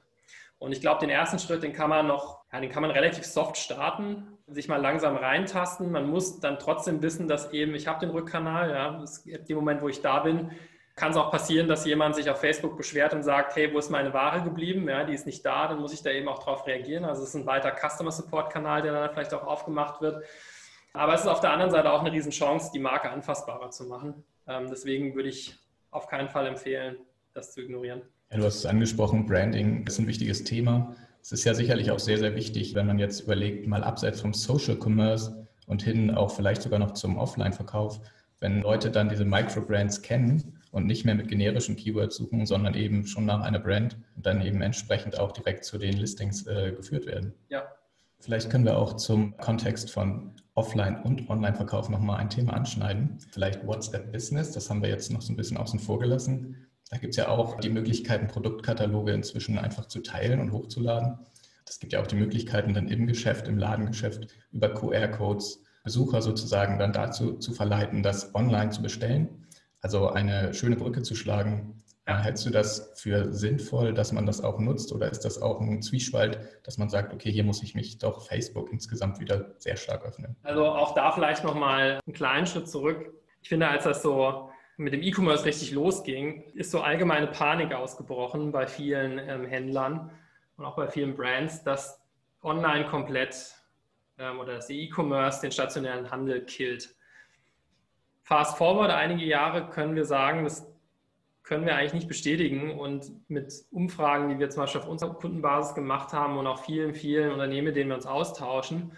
[0.57, 3.23] Und ich glaube, den ersten Schritt, den kann man noch, ja, den kann man relativ
[3.23, 5.91] soft starten, sich mal langsam reintasten.
[5.91, 9.57] Man muss dann trotzdem wissen, dass eben, ich habe den Rückkanal, ja, es gibt den
[9.57, 10.49] Moment, wo ich da bin,
[10.97, 13.91] kann es auch passieren, dass jemand sich auf Facebook beschwert und sagt, hey, wo ist
[13.91, 14.89] meine Ware geblieben?
[14.89, 17.05] Ja, die ist nicht da, dann muss ich da eben auch darauf reagieren.
[17.05, 20.25] Also es ist ein weiter Customer Support Kanal, der dann vielleicht auch aufgemacht wird.
[20.93, 24.23] Aber es ist auf der anderen Seite auch eine Riesenchance, die Marke anfassbarer zu machen.
[24.47, 25.55] Ähm, deswegen würde ich
[25.91, 26.97] auf keinen Fall empfehlen,
[27.35, 28.01] das zu ignorieren.
[28.31, 30.95] Ja, du hast es angesprochen, Branding ist ein wichtiges Thema.
[31.21, 34.33] Es ist ja sicherlich auch sehr, sehr wichtig, wenn man jetzt überlegt, mal abseits vom
[34.33, 37.99] Social Commerce und hin auch vielleicht sogar noch zum Offline-Verkauf,
[38.39, 43.07] wenn Leute dann diese Microbrands kennen und nicht mehr mit generischen Keywords suchen, sondern eben
[43.07, 47.07] schon nach einer Brand und dann eben entsprechend auch direkt zu den Listings äh, geführt
[47.07, 47.33] werden.
[47.49, 47.63] Ja.
[48.19, 53.17] Vielleicht können wir auch zum Kontext von Offline- und Online-Verkauf nochmal ein Thema anschneiden.
[53.31, 56.67] Vielleicht WhatsApp Business, das haben wir jetzt noch so ein bisschen außen vor gelassen.
[56.89, 61.19] Da gibt es ja auch die Möglichkeiten, Produktkataloge inzwischen einfach zu teilen und hochzuladen.
[61.67, 66.79] Es gibt ja auch die Möglichkeiten, dann im Geschäft, im Ladengeschäft über QR-Codes Besucher sozusagen
[66.79, 69.46] dann dazu zu verleiten, das online zu bestellen.
[69.87, 71.81] Also eine schöne Brücke zu schlagen.
[72.05, 72.17] Ja.
[72.17, 75.81] Hältst du das für sinnvoll, dass man das auch nutzt oder ist das auch ein
[75.81, 80.03] Zwiespalt, dass man sagt, okay, hier muss ich mich doch Facebook insgesamt wieder sehr stark
[80.05, 80.35] öffnen?
[80.43, 83.13] Also auch da vielleicht nochmal einen kleinen Schritt zurück.
[83.41, 88.51] Ich finde, als das so mit dem E-Commerce richtig losging, ist so allgemeine Panik ausgebrochen
[88.51, 90.11] bei vielen ähm, Händlern
[90.57, 92.01] und auch bei vielen Brands, dass
[92.43, 93.55] online komplett
[94.17, 96.93] ähm, oder dass E-Commerce den stationären Handel killt.
[98.27, 100.69] Fast forward einige Jahre können wir sagen, das
[101.43, 102.77] können wir eigentlich nicht bestätigen.
[102.77, 106.93] Und mit Umfragen, die wir zum Beispiel auf unserer Kundenbasis gemacht haben und auch vielen,
[106.93, 108.91] vielen Unternehmen, denen wir uns austauschen,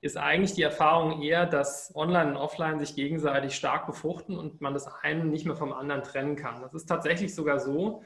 [0.00, 4.72] ist eigentlich die Erfahrung eher, dass Online und Offline sich gegenseitig stark befruchten und man
[4.72, 6.62] das eine nicht mehr vom anderen trennen kann.
[6.62, 8.04] Das ist tatsächlich sogar so,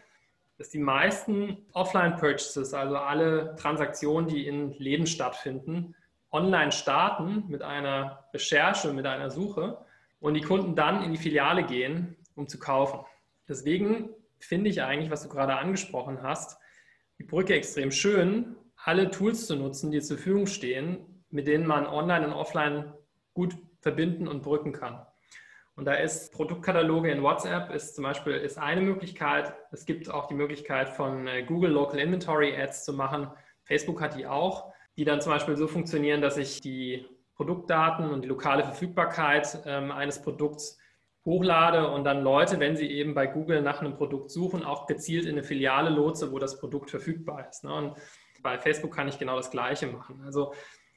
[0.58, 5.94] dass die meisten Offline-Purchases, also alle Transaktionen, die in Läden stattfinden,
[6.32, 9.78] online starten mit einer Recherche, mit einer Suche
[10.20, 13.00] und die Kunden dann in die Filiale gehen, um zu kaufen.
[13.48, 16.58] Deswegen finde ich eigentlich, was du gerade angesprochen hast,
[17.18, 21.86] die Brücke extrem schön, alle Tools zu nutzen, die zur Verfügung stehen, mit denen man
[21.86, 22.92] online und offline
[23.34, 25.06] gut verbinden und brücken kann.
[25.76, 29.54] Und da ist Produktkataloge in WhatsApp ist zum Beispiel ist eine Möglichkeit.
[29.72, 33.28] Es gibt auch die Möglichkeit von äh, Google Local Inventory Ads zu machen.
[33.64, 37.06] Facebook hat die auch, die dann zum Beispiel so funktionieren, dass ich die
[37.40, 40.78] Produktdaten und die lokale Verfügbarkeit ähm, eines Produkts
[41.24, 45.24] hochlade und dann Leute, wenn sie eben bei Google nach einem Produkt suchen, auch gezielt
[45.24, 47.64] in eine Filiale lotse, wo das Produkt verfügbar ist.
[47.64, 47.72] Ne?
[47.72, 47.94] Und
[48.42, 50.20] bei Facebook kann ich genau das Gleiche machen.
[50.22, 50.52] Also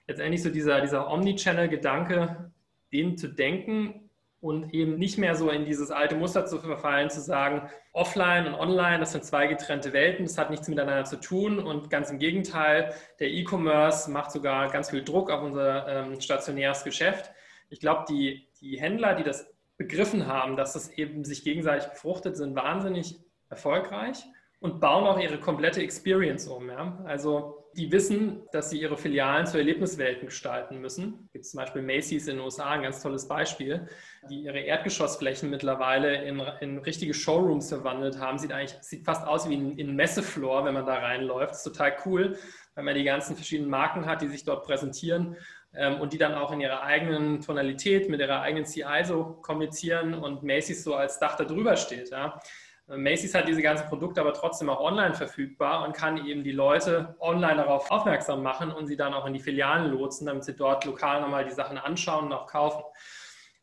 [0.05, 2.51] letztendlich so dieser, dieser Omnichannel-Gedanke,
[2.91, 4.02] den zu denken
[4.43, 8.55] und eben nicht mehr so in dieses alte Muster zu verfallen, zu sagen, offline und
[8.55, 12.19] online, das sind zwei getrennte Welten, das hat nichts miteinander zu tun und ganz im
[12.19, 17.31] Gegenteil, der E-Commerce macht sogar ganz viel Druck auf unser ähm, stationäres Geschäft.
[17.69, 22.35] Ich glaube, die, die Händler, die das begriffen haben, dass das eben sich gegenseitig befruchtet,
[22.35, 24.25] sind wahnsinnig erfolgreich
[24.59, 26.69] und bauen auch ihre komplette Experience um.
[26.69, 27.01] Ja?
[27.05, 31.23] Also die wissen, dass sie ihre Filialen zu Erlebniswelten gestalten müssen.
[31.25, 33.87] Es gibt zum Beispiel Macy's in den USA, ein ganz tolles Beispiel,
[34.29, 38.37] die ihre Erdgeschossflächen mittlerweile in, in richtige Showrooms verwandelt haben.
[38.37, 41.53] Sieht eigentlich sieht fast aus wie ein, Messefloor, wenn man da reinläuft.
[41.53, 42.37] Ist total cool,
[42.75, 45.35] weil man die ganzen verschiedenen Marken hat, die sich dort präsentieren
[45.75, 50.13] ähm, und die dann auch in ihrer eigenen Tonalität mit ihrer eigenen CI so kommunizieren
[50.13, 52.11] und Macy's so als Dach darüber steht.
[52.11, 52.39] Ja.
[52.87, 57.15] Macy's hat diese ganzen Produkte aber trotzdem auch online verfügbar und kann eben die Leute
[57.19, 60.83] online darauf aufmerksam machen und sie dann auch in die Filialen lotsen, damit sie dort
[60.85, 62.83] lokal nochmal die Sachen anschauen und auch kaufen.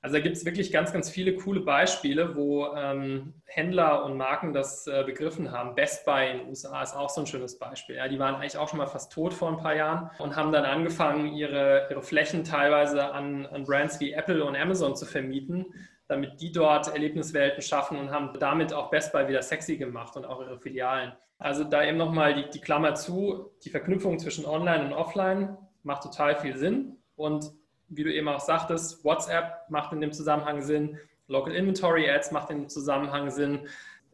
[0.02, 4.54] Also da gibt es wirklich ganz, ganz viele coole Beispiele, wo ähm, Händler und Marken
[4.54, 5.74] das äh, begriffen haben.
[5.74, 7.96] Best Buy in den USA ist auch so ein schönes Beispiel.
[7.96, 10.52] Ja, die waren eigentlich auch schon mal fast tot vor ein paar Jahren und haben
[10.52, 15.66] dann angefangen, ihre, ihre Flächen teilweise an, an Brands wie Apple und Amazon zu vermieten,
[16.10, 20.24] damit die dort Erlebniswelten schaffen und haben damit auch Best Buy wieder sexy gemacht und
[20.24, 21.12] auch ihre Filialen.
[21.38, 26.02] Also da eben nochmal die, die Klammer zu, die Verknüpfung zwischen Online und Offline macht
[26.02, 27.52] total viel Sinn und
[27.88, 32.50] wie du eben auch sagtest, WhatsApp macht in dem Zusammenhang Sinn, Local Inventory Ads macht
[32.50, 33.60] in dem Zusammenhang Sinn.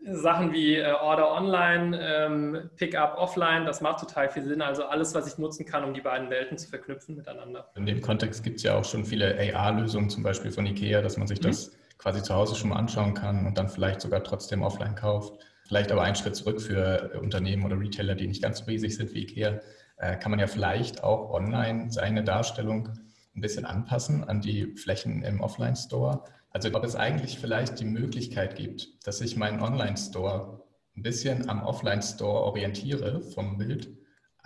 [0.09, 4.61] Sachen wie äh, Order Online, ähm, Pickup Offline, das macht total viel Sinn.
[4.61, 7.71] Also alles, was ich nutzen kann, um die beiden Welten zu verknüpfen miteinander.
[7.75, 11.17] In dem Kontext gibt es ja auch schon viele AR-Lösungen, zum Beispiel von IKEA, dass
[11.17, 11.45] man sich mhm.
[11.45, 15.39] das quasi zu Hause schon mal anschauen kann und dann vielleicht sogar trotzdem offline kauft.
[15.67, 19.13] Vielleicht aber einen Schritt zurück für Unternehmen oder Retailer, die nicht ganz so riesig sind
[19.15, 19.61] wie IKEA,
[19.99, 22.91] äh, kann man ja vielleicht auch online seine Darstellung
[23.35, 26.25] ein bisschen anpassen an die Flächen im Offline-Store.
[26.51, 30.63] Also ob es eigentlich vielleicht die Möglichkeit gibt, dass ich meinen Online-Store
[30.97, 33.89] ein bisschen am Offline-Store orientiere vom Bild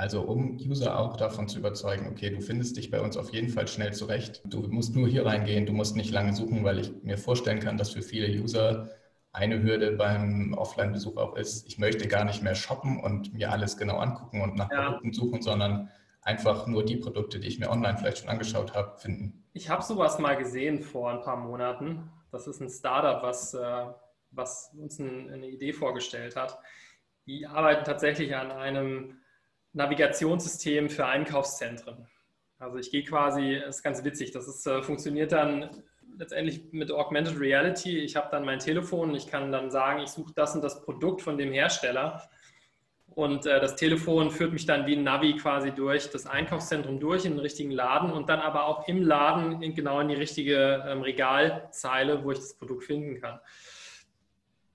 [0.01, 3.51] also um User auch davon zu überzeugen, okay, du findest dich bei uns auf jeden
[3.51, 4.41] Fall schnell zurecht.
[4.47, 7.77] Du musst nur hier reingehen, du musst nicht lange suchen, weil ich mir vorstellen kann,
[7.77, 8.89] dass für viele User
[9.33, 13.77] eine Hürde beim Offline-Besuch auch ist, ich möchte gar nicht mehr shoppen und mir alles
[13.77, 14.85] genau angucken und nach ja.
[14.87, 15.91] Produkten suchen, sondern
[16.23, 19.45] einfach nur die Produkte, die ich mir online vielleicht schon angeschaut habe, finden?
[19.53, 22.11] Ich habe sowas mal gesehen vor ein paar Monaten.
[22.33, 23.85] Das ist ein Startup, was, äh,
[24.31, 26.59] was uns eine Idee vorgestellt hat.
[27.27, 29.21] Die arbeiten tatsächlich an einem
[29.73, 32.07] Navigationssystem für Einkaufszentren.
[32.59, 35.71] Also ich gehe quasi, das ist ganz witzig, das ist, äh, funktioniert dann
[36.19, 37.99] letztendlich mit Augmented Reality.
[37.99, 41.23] Ich habe dann mein Telefon, ich kann dann sagen, ich suche das und das Produkt
[41.23, 42.29] von dem Hersteller.
[43.09, 47.25] Und äh, das Telefon führt mich dann wie ein Navi quasi durch das Einkaufszentrum durch
[47.25, 50.85] in den richtigen Laden und dann aber auch im Laden in, genau in die richtige
[50.87, 53.41] ähm, Regalzeile, wo ich das Produkt finden kann.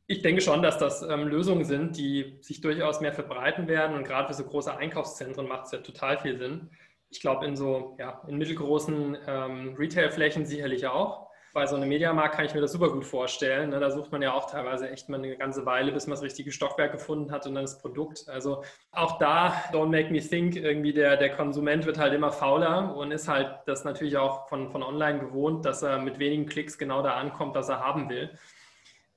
[0.07, 4.03] Ich denke schon, dass das ähm, Lösungen sind, die sich durchaus mehr verbreiten werden und
[4.03, 6.69] gerade für so große Einkaufszentren macht es ja total viel Sinn.
[7.09, 11.25] Ich glaube, in so ja, in mittelgroßen ähm, Retailflächen sicherlich auch.
[11.55, 13.69] Bei so einem Mediamarkt kann ich mir das super gut vorstellen.
[13.69, 13.79] Ne?
[13.79, 16.51] Da sucht man ja auch teilweise echt mal eine ganze Weile, bis man das richtige
[16.51, 18.25] Stockwerk gefunden hat und dann das Produkt.
[18.27, 22.95] Also auch da, don't make me think, irgendwie der, der Konsument wird halt immer fauler
[22.95, 26.77] und ist halt das natürlich auch von, von online gewohnt, dass er mit wenigen Klicks
[26.77, 28.37] genau da ankommt, was er haben will.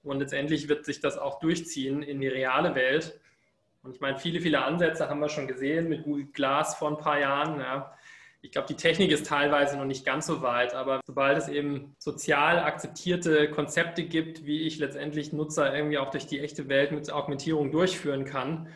[0.09, 3.21] Und letztendlich wird sich das auch durchziehen in die reale Welt.
[3.83, 6.99] Und ich meine, viele, viele Ansätze haben wir schon gesehen mit Google Glass vor ein
[6.99, 7.61] paar Jahren.
[7.61, 7.94] Ja.
[8.40, 11.94] Ich glaube, die Technik ist teilweise noch nicht ganz so weit, aber sobald es eben
[11.99, 17.11] sozial akzeptierte Konzepte gibt, wie ich letztendlich Nutzer irgendwie auch durch die echte Welt mit
[17.11, 18.68] Augmentierung durchführen kann,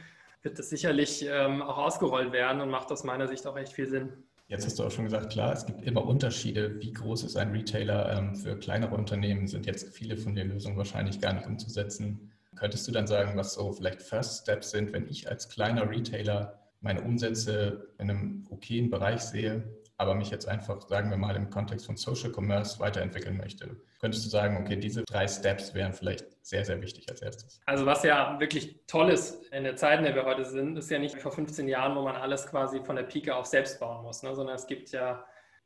[0.42, 3.86] wird das sicherlich ähm, auch ausgerollt werden und macht aus meiner Sicht auch echt viel
[3.86, 4.24] Sinn.
[4.52, 6.78] Jetzt hast du auch schon gesagt, klar, es gibt immer Unterschiede.
[6.78, 8.14] Wie groß ist ein Retailer?
[8.14, 12.30] Ähm, für kleinere Unternehmen sind jetzt viele von den Lösungen wahrscheinlich gar nicht umzusetzen.
[12.54, 16.60] Könntest du dann sagen, was so vielleicht First Steps sind, wenn ich als kleiner Retailer
[16.82, 19.64] meine Umsätze in einem okayen Bereich sehe,
[19.96, 23.76] aber mich jetzt einfach, sagen wir mal, im Kontext von Social Commerce weiterentwickeln möchte?
[24.00, 27.60] Könntest du sagen, okay, diese drei Steps wären vielleicht sehr, sehr wichtig als erstes?
[27.66, 30.90] Also was ja wirklich toll ist in der Zeit, in der wir heute sind, ist
[30.90, 34.02] ja nicht vor 15 Jahren, wo man alles quasi von der Pike auf selbst bauen
[34.02, 34.34] muss, ne?
[34.34, 35.24] sondern es gibt ja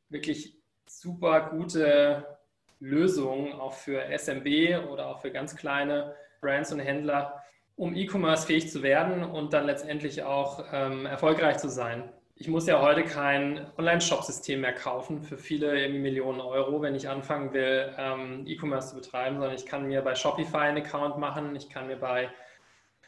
[0.09, 2.37] wirklich super gute
[2.79, 7.43] Lösungen auch für SMB oder auch für ganz kleine Brands und Händler,
[7.75, 12.11] um E-Commerce fähig zu werden und dann letztendlich auch ähm, erfolgreich zu sein.
[12.39, 17.51] Ich muss ja heute kein Online-Shop-System mehr kaufen für viele Millionen Euro, wenn ich anfangen
[17.51, 21.67] will, ähm, E-Commerce zu betreiben, sondern ich kann mir bei Shopify einen Account machen, ich
[21.67, 22.29] kann mir bei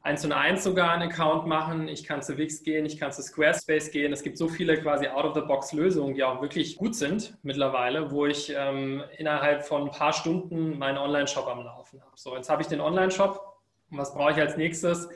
[0.02, 3.22] 1 und 1 sogar einen Account machen, ich kann zu Wix gehen, ich kann zu
[3.22, 4.12] Squarespace gehen.
[4.12, 9.04] Es gibt so viele quasi Out-of-the-Box-Lösungen, die auch wirklich gut sind mittlerweile, wo ich ähm,
[9.18, 12.14] innerhalb von ein paar Stunden meinen Online-Shop am Laufen habe.
[12.16, 13.60] So, jetzt habe ich den Online-Shop.
[13.92, 15.08] Und was brauche ich als nächstes?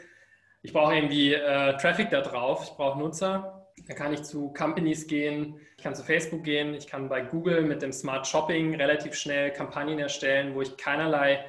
[0.62, 3.63] Ich brauche irgendwie äh, Traffic da drauf, ich brauche Nutzer.
[3.88, 7.64] Dann kann ich zu Companies gehen, ich kann zu Facebook gehen, ich kann bei Google
[7.64, 11.44] mit dem Smart Shopping relativ schnell Kampagnen erstellen, wo ich keinerlei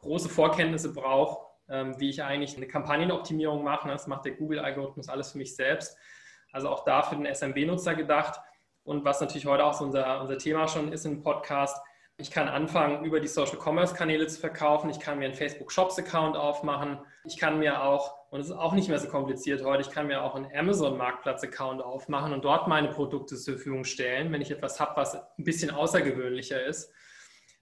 [0.00, 3.88] große Vorkenntnisse brauche ähm, wie ich eigentlich eine Kampagnenoptimierung mache.
[3.88, 5.96] Das macht der Google-Algorithmus alles für mich selbst.
[6.52, 8.40] Also auch da für den SMB-Nutzer gedacht.
[8.84, 11.76] Und was natürlich heute auch so unser, unser Thema schon ist im Podcast,
[12.16, 14.90] ich kann anfangen, über die Social Commerce Kanäle zu verkaufen.
[14.90, 16.98] Ich kann mir einen Facebook Shops Account aufmachen.
[17.24, 20.06] Ich kann mir auch, und es ist auch nicht mehr so kompliziert heute, ich kann
[20.06, 24.40] mir auch einen Amazon Marktplatz Account aufmachen und dort meine Produkte zur Verfügung stellen, wenn
[24.40, 26.92] ich etwas habe, was ein bisschen außergewöhnlicher ist.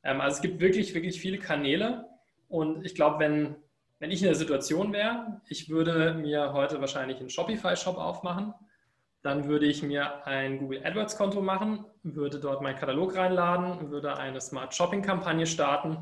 [0.03, 2.07] Ähm, also es gibt wirklich, wirklich viele Kanäle.
[2.49, 3.57] Und ich glaube, wenn
[3.99, 8.53] wenn ich in der Situation wäre, ich würde mir heute wahrscheinlich einen Shopify-Shop aufmachen,
[9.23, 14.41] dann würde ich mir ein Google AdWords-Konto machen, würde dort meinen Katalog reinladen, würde eine
[14.41, 15.97] Smart Shopping-Kampagne starten,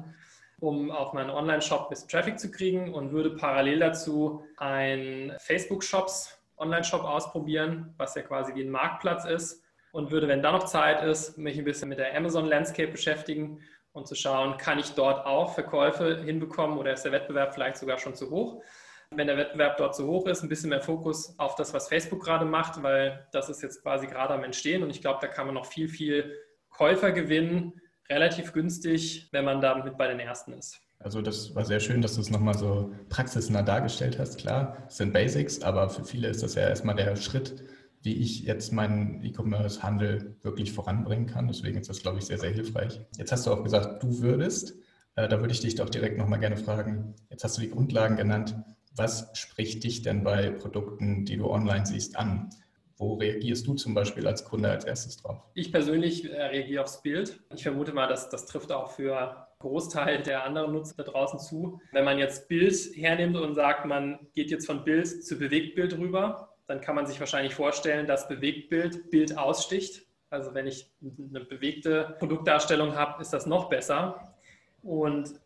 [0.64, 6.40] um auf meinen Online-Shop ein bisschen Traffic zu kriegen und würde parallel dazu ein Facebook-Shops
[6.56, 11.04] Online-Shop ausprobieren, was ja quasi wie ein Marktplatz ist und würde, wenn da noch Zeit
[11.04, 13.60] ist, mich ein bisschen mit der Amazon-Landscape beschäftigen
[13.92, 17.98] und zu schauen, kann ich dort auch Verkäufe hinbekommen oder ist der Wettbewerb vielleicht sogar
[17.98, 18.62] schon zu hoch?
[19.10, 22.24] Wenn der Wettbewerb dort zu hoch ist, ein bisschen mehr Fokus auf das, was Facebook
[22.24, 25.46] gerade macht, weil das ist jetzt quasi gerade am Entstehen und ich glaube, da kann
[25.46, 26.36] man noch viel, viel
[26.70, 30.80] Käufer gewinnen, relativ günstig, wenn man da mit bei den Ersten ist.
[30.98, 34.38] Also das war sehr schön, dass du es nochmal so praxisnah dargestellt hast.
[34.38, 37.62] Klar, es sind Basics, aber für viele ist das ja erstmal der Schritt,
[38.02, 41.48] wie ich jetzt meinen E-Commerce-Handel wirklich voranbringen kann.
[41.48, 43.00] Deswegen ist das, glaube ich, sehr, sehr hilfreich.
[43.18, 44.76] Jetzt hast du auch gesagt, du würdest.
[45.16, 47.14] Äh, da würde ich dich doch direkt nochmal gerne fragen.
[47.30, 48.56] Jetzt hast du die Grundlagen genannt.
[48.96, 52.50] Was spricht dich denn bei Produkten, die du online siehst, an?
[52.96, 55.42] Wo reagierst du zum Beispiel als Kunde als erstes drauf?
[55.54, 57.40] Ich persönlich äh, reagiere aufs Bild.
[57.54, 61.80] Ich vermute mal, dass das trifft auch für Großteil der anderen Nutzer da draußen zu.
[61.92, 66.54] Wenn man jetzt Bild hernimmt und sagt, man geht jetzt von Bild zu Bewegtbild rüber,
[66.66, 70.06] dann kann man sich wahrscheinlich vorstellen, dass Bewegtbild Bild aussticht.
[70.30, 74.34] Also wenn ich eine bewegte Produktdarstellung habe, ist das noch besser.
[74.82, 75.40] Und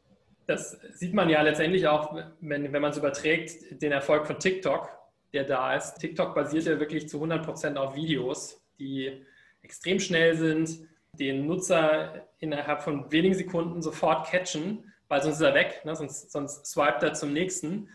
[0.47, 4.98] das sieht man ja letztendlich auch, wenn, wenn man es überträgt, den Erfolg von TikTok.
[5.33, 5.95] Der da ist.
[5.99, 9.25] TikTok basiert ja wirklich zu 100 Prozent auf Videos, die
[9.63, 15.55] extrem schnell sind, den Nutzer innerhalb von wenigen Sekunden sofort catchen, weil sonst ist er
[15.55, 15.97] weg, ne?
[15.97, 17.89] sonst, sonst swipet er zum nächsten.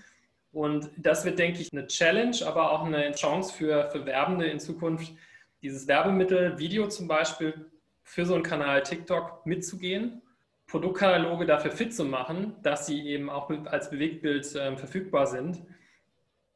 [0.51, 4.59] Und das wird, denke ich, eine Challenge, aber auch eine Chance für, für Werbende in
[4.59, 5.13] Zukunft,
[5.61, 7.71] dieses Werbemittel, Video zum Beispiel,
[8.03, 10.21] für so einen Kanal TikTok mitzugehen,
[10.67, 15.61] Produktkataloge dafür fit zu machen, dass sie eben auch als Bewegtbild äh, verfügbar sind,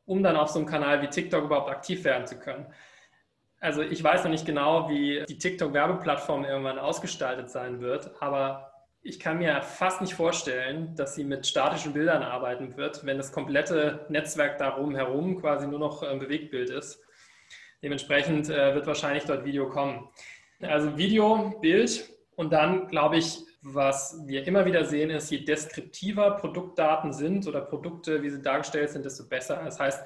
[0.08, 2.66] um dann auf so einem Kanal wie TikTok überhaupt aktiv werden zu können.
[3.60, 9.20] Also ich weiß noch nicht genau, wie die TikTok-Werbeplattform irgendwann ausgestaltet sein wird, aber ich
[9.20, 14.06] kann mir fast nicht vorstellen, dass sie mit statischen Bildern arbeiten wird, wenn das komplette
[14.10, 17.02] Netzwerk darum herum quasi nur noch ein Bewegtbild ist.
[17.82, 20.10] Dementsprechend äh, wird wahrscheinlich dort Video kommen.
[20.62, 26.32] Also Video, Bild und dann glaube ich, was wir immer wieder sehen, ist, je deskriptiver
[26.32, 29.62] Produktdaten sind oder Produkte, wie sie dargestellt sind, desto besser.
[29.64, 30.06] Das heißt,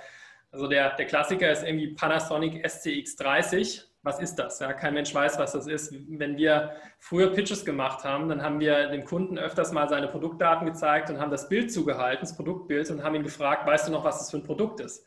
[0.52, 4.60] also der, der Klassiker ist irgendwie Panasonic SCX30 was ist das?
[4.60, 5.94] Ja, kein Mensch weiß, was das ist.
[6.08, 10.66] Wenn wir früher Pitches gemacht haben, dann haben wir dem Kunden öfters mal seine Produktdaten
[10.66, 14.04] gezeigt und haben das Bild zugehalten, das Produktbild, und haben ihn gefragt, weißt du noch,
[14.04, 15.06] was das für ein Produkt ist?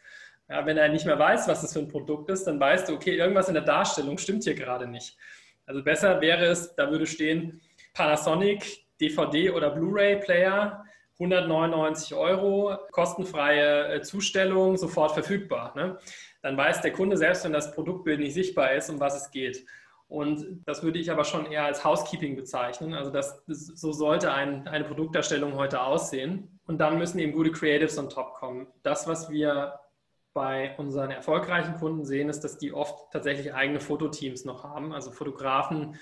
[0.49, 2.95] Ja, wenn er nicht mehr weiß, was das für ein Produkt ist, dann weißt du,
[2.95, 5.17] okay, irgendwas in der Darstellung stimmt hier gerade nicht.
[5.67, 7.63] Also besser wäre es, da würde stehen
[7.95, 10.85] Panasonic DVD oder Blu-ray Player
[11.19, 15.73] 199 Euro, kostenfreie äh, Zustellung, sofort verfügbar.
[15.77, 15.99] Ne?
[16.43, 19.65] Dann weiß der Kunde selbst, wenn das Produktbild nicht sichtbar ist, um was es geht.
[20.09, 22.95] Und das würde ich aber schon eher als Housekeeping bezeichnen.
[22.95, 26.61] Also das, so sollte ein, eine Produktdarstellung heute aussehen.
[26.67, 28.67] Und dann müssen eben gute Creatives on top kommen.
[28.83, 29.79] Das, was wir
[30.35, 34.93] bei unseren erfolgreichen Kunden sehen, ist, dass die oft tatsächlich eigene Fototeams noch haben.
[34.93, 35.97] Also Fotografen,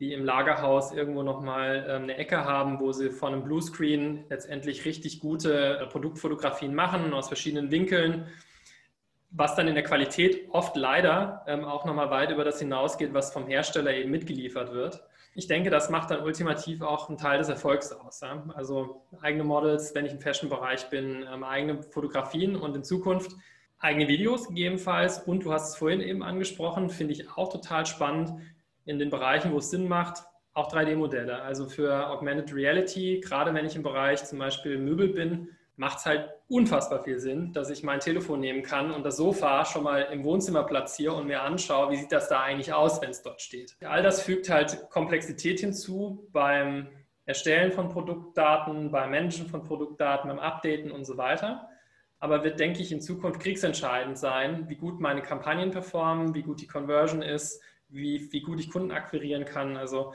[0.00, 4.84] die im Lagerhaus irgendwo nochmal ähm, eine Ecke haben, wo sie von einem Bluescreen letztendlich
[4.84, 8.28] richtig gute äh, Produktfotografien machen aus verschiedenen Winkeln,
[9.30, 13.32] was dann in der Qualität oft leider ähm, auch nochmal weit über das hinausgeht, was
[13.32, 15.02] vom Hersteller eben mitgeliefert wird.
[15.34, 18.22] Ich denke, das macht dann ultimativ auch einen Teil des Erfolgs aus.
[18.54, 23.32] Also eigene Models, wenn ich im Fashion-Bereich bin, ähm, eigene Fotografien und in Zukunft
[23.80, 25.18] eigene Videos gegebenenfalls.
[25.18, 28.32] Und du hast es vorhin eben angesprochen, finde ich auch total spannend,
[28.88, 30.24] in den Bereichen, wo es Sinn macht,
[30.54, 31.42] auch 3D-Modelle.
[31.42, 36.06] Also für Augmented Reality, gerade wenn ich im Bereich zum Beispiel Möbel bin, macht es
[36.06, 40.08] halt unfassbar viel Sinn, dass ich mein Telefon nehmen kann und das Sofa schon mal
[40.10, 43.42] im Wohnzimmer platziere und mir anschaue, wie sieht das da eigentlich aus, wenn es dort
[43.42, 43.76] steht.
[43.84, 46.88] All das fügt halt Komplexität hinzu beim
[47.26, 51.68] Erstellen von Produktdaten, beim Managen von Produktdaten, beim Updaten und so weiter.
[52.18, 56.62] Aber wird, denke ich, in Zukunft kriegsentscheidend sein, wie gut meine Kampagnen performen, wie gut
[56.62, 59.76] die Conversion ist, wie, wie gut ich Kunden akquirieren kann.
[59.76, 60.12] Also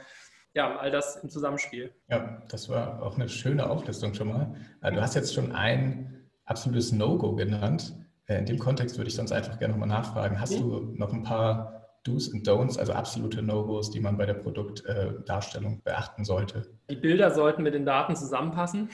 [0.54, 1.92] ja, all das im Zusammenspiel.
[2.08, 4.54] Ja, das war auch eine schöne Auflistung schon mal.
[4.82, 7.94] Äh, du hast jetzt schon ein absolutes No-Go genannt.
[8.26, 10.40] Äh, in dem Kontext würde ich sonst einfach gerne nochmal nachfragen.
[10.40, 14.34] Hast du noch ein paar Do's und Don'ts, also absolute No-Gos, die man bei der
[14.34, 16.70] Produktdarstellung beachten sollte?
[16.90, 18.90] Die Bilder sollten mit den Daten zusammenpassen.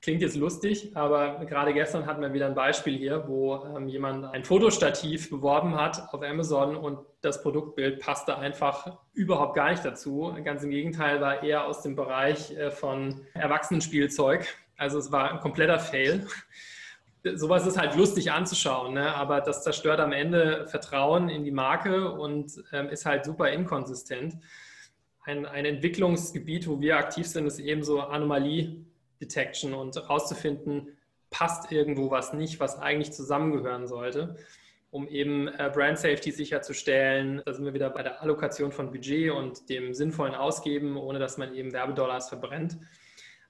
[0.00, 4.26] Klingt jetzt lustig, aber gerade gestern hatten wir wieder ein Beispiel hier, wo ähm, jemand
[4.26, 10.32] ein Fotostativ beworben hat auf Amazon und das Produktbild passte einfach überhaupt gar nicht dazu.
[10.44, 14.46] Ganz im Gegenteil war eher aus dem Bereich äh, von Erwachsenenspielzeug.
[14.76, 16.28] Also es war ein kompletter Fail.
[17.34, 19.12] Sowas ist halt lustig anzuschauen, ne?
[19.12, 24.36] aber das zerstört am Ende Vertrauen in die Marke und ähm, ist halt super inkonsistent.
[25.24, 28.86] Ein, ein Entwicklungsgebiet, wo wir aktiv sind, ist eben so Anomalie
[29.20, 30.96] Detection und herauszufinden,
[31.30, 34.36] passt irgendwo was nicht, was eigentlich zusammengehören sollte,
[34.90, 37.42] um eben äh, Brand Safety sicherzustellen.
[37.44, 41.36] Da sind wir wieder bei der Allokation von Budget und dem sinnvollen Ausgeben, ohne dass
[41.36, 42.78] man eben Werbedollars verbrennt.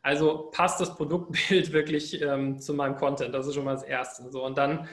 [0.02, 3.34] Also passt das Produktbild wirklich ähm, zu meinem Content.
[3.34, 4.30] Das ist schon mal das Erste.
[4.30, 4.88] So, und dann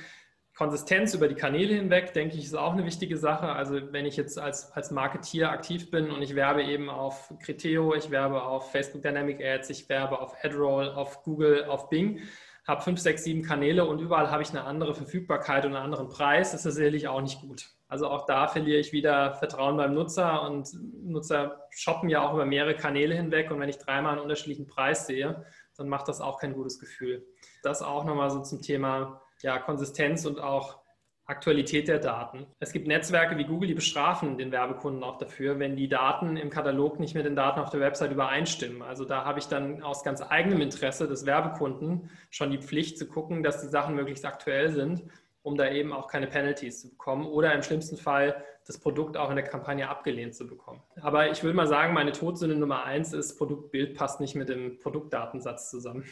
[0.56, 3.50] Konsistenz über die Kanäle hinweg, denke ich, ist auch eine wichtige Sache.
[3.50, 7.94] Also wenn ich jetzt als, als Marketeer aktiv bin und ich werbe eben auf Criteo,
[7.94, 12.22] ich werbe auf Facebook Dynamic Ads, ich werbe auf AdRoll, auf Google, auf Bing,
[12.65, 16.08] habe fünf, sechs, sieben Kanäle und überall habe ich eine andere Verfügbarkeit und einen anderen
[16.08, 17.70] Preis, ist das sicherlich auch nicht gut.
[17.89, 20.70] Also auch da verliere ich wieder Vertrauen beim Nutzer und
[21.04, 25.06] Nutzer shoppen ja auch über mehrere Kanäle hinweg und wenn ich dreimal einen unterschiedlichen Preis
[25.06, 25.46] sehe,
[25.77, 27.25] dann macht das auch kein gutes Gefühl.
[27.62, 30.79] Das auch nochmal so zum Thema ja, Konsistenz und auch
[31.27, 32.46] Aktualität der Daten.
[32.60, 36.52] Es gibt Netzwerke wie Google, die bestrafen den Werbekunden auch dafür, wenn die Daten im
[36.52, 38.83] Katalog nicht mit den Daten auf der Website übereinstimmen.
[38.83, 43.08] Also da habe ich dann aus ganz eigenem Interesse des Werbekunden schon die Pflicht zu
[43.08, 45.04] gucken, dass die Sachen möglichst aktuell sind,
[45.42, 49.31] um da eben auch keine Penalties zu bekommen oder im schlimmsten Fall das Produkt auch
[49.31, 50.81] in der Kampagne abgelehnt zu bekommen.
[51.02, 54.77] Aber ich würde mal sagen, meine Todsünde Nummer eins ist, Produktbild passt nicht mit dem
[54.77, 56.06] Produktdatensatz zusammen.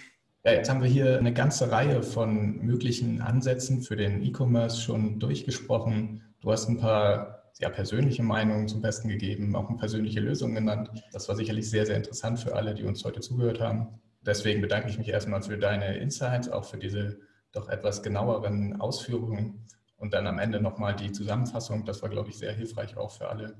[0.45, 5.17] Ja, jetzt haben wir hier eine ganze Reihe von möglichen Ansätzen für den E-Commerce schon
[5.17, 6.21] durchgesprochen.
[6.41, 10.89] Du hast ein paar ja, persönliche Meinungen zum Besten gegeben, auch eine persönliche Lösung genannt.
[11.13, 14.01] Das war sicherlich sehr, sehr interessant für alle, die uns heute zugehört haben.
[14.19, 17.19] Deswegen bedanke ich mich erstmal für deine Insights, auch für diese
[17.53, 19.65] doch etwas genaueren Ausführungen
[19.95, 21.85] und dann am Ende nochmal die Zusammenfassung.
[21.85, 23.55] Das war, glaube ich, sehr hilfreich auch für alle.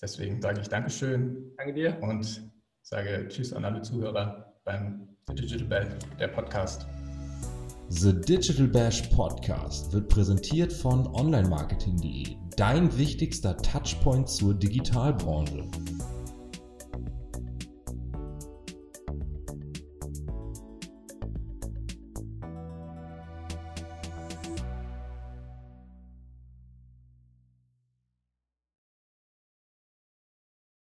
[0.00, 1.52] Deswegen sage ich Dankeschön.
[1.58, 1.98] Danke dir.
[2.00, 5.88] Und sage Tschüss an alle Zuhörer beim The Digital Bash,
[6.20, 6.86] der Podcast.
[7.88, 15.64] The Digital Bash Podcast wird präsentiert von onlinemarketing.de, dein wichtigster Touchpoint zur Digitalbranche.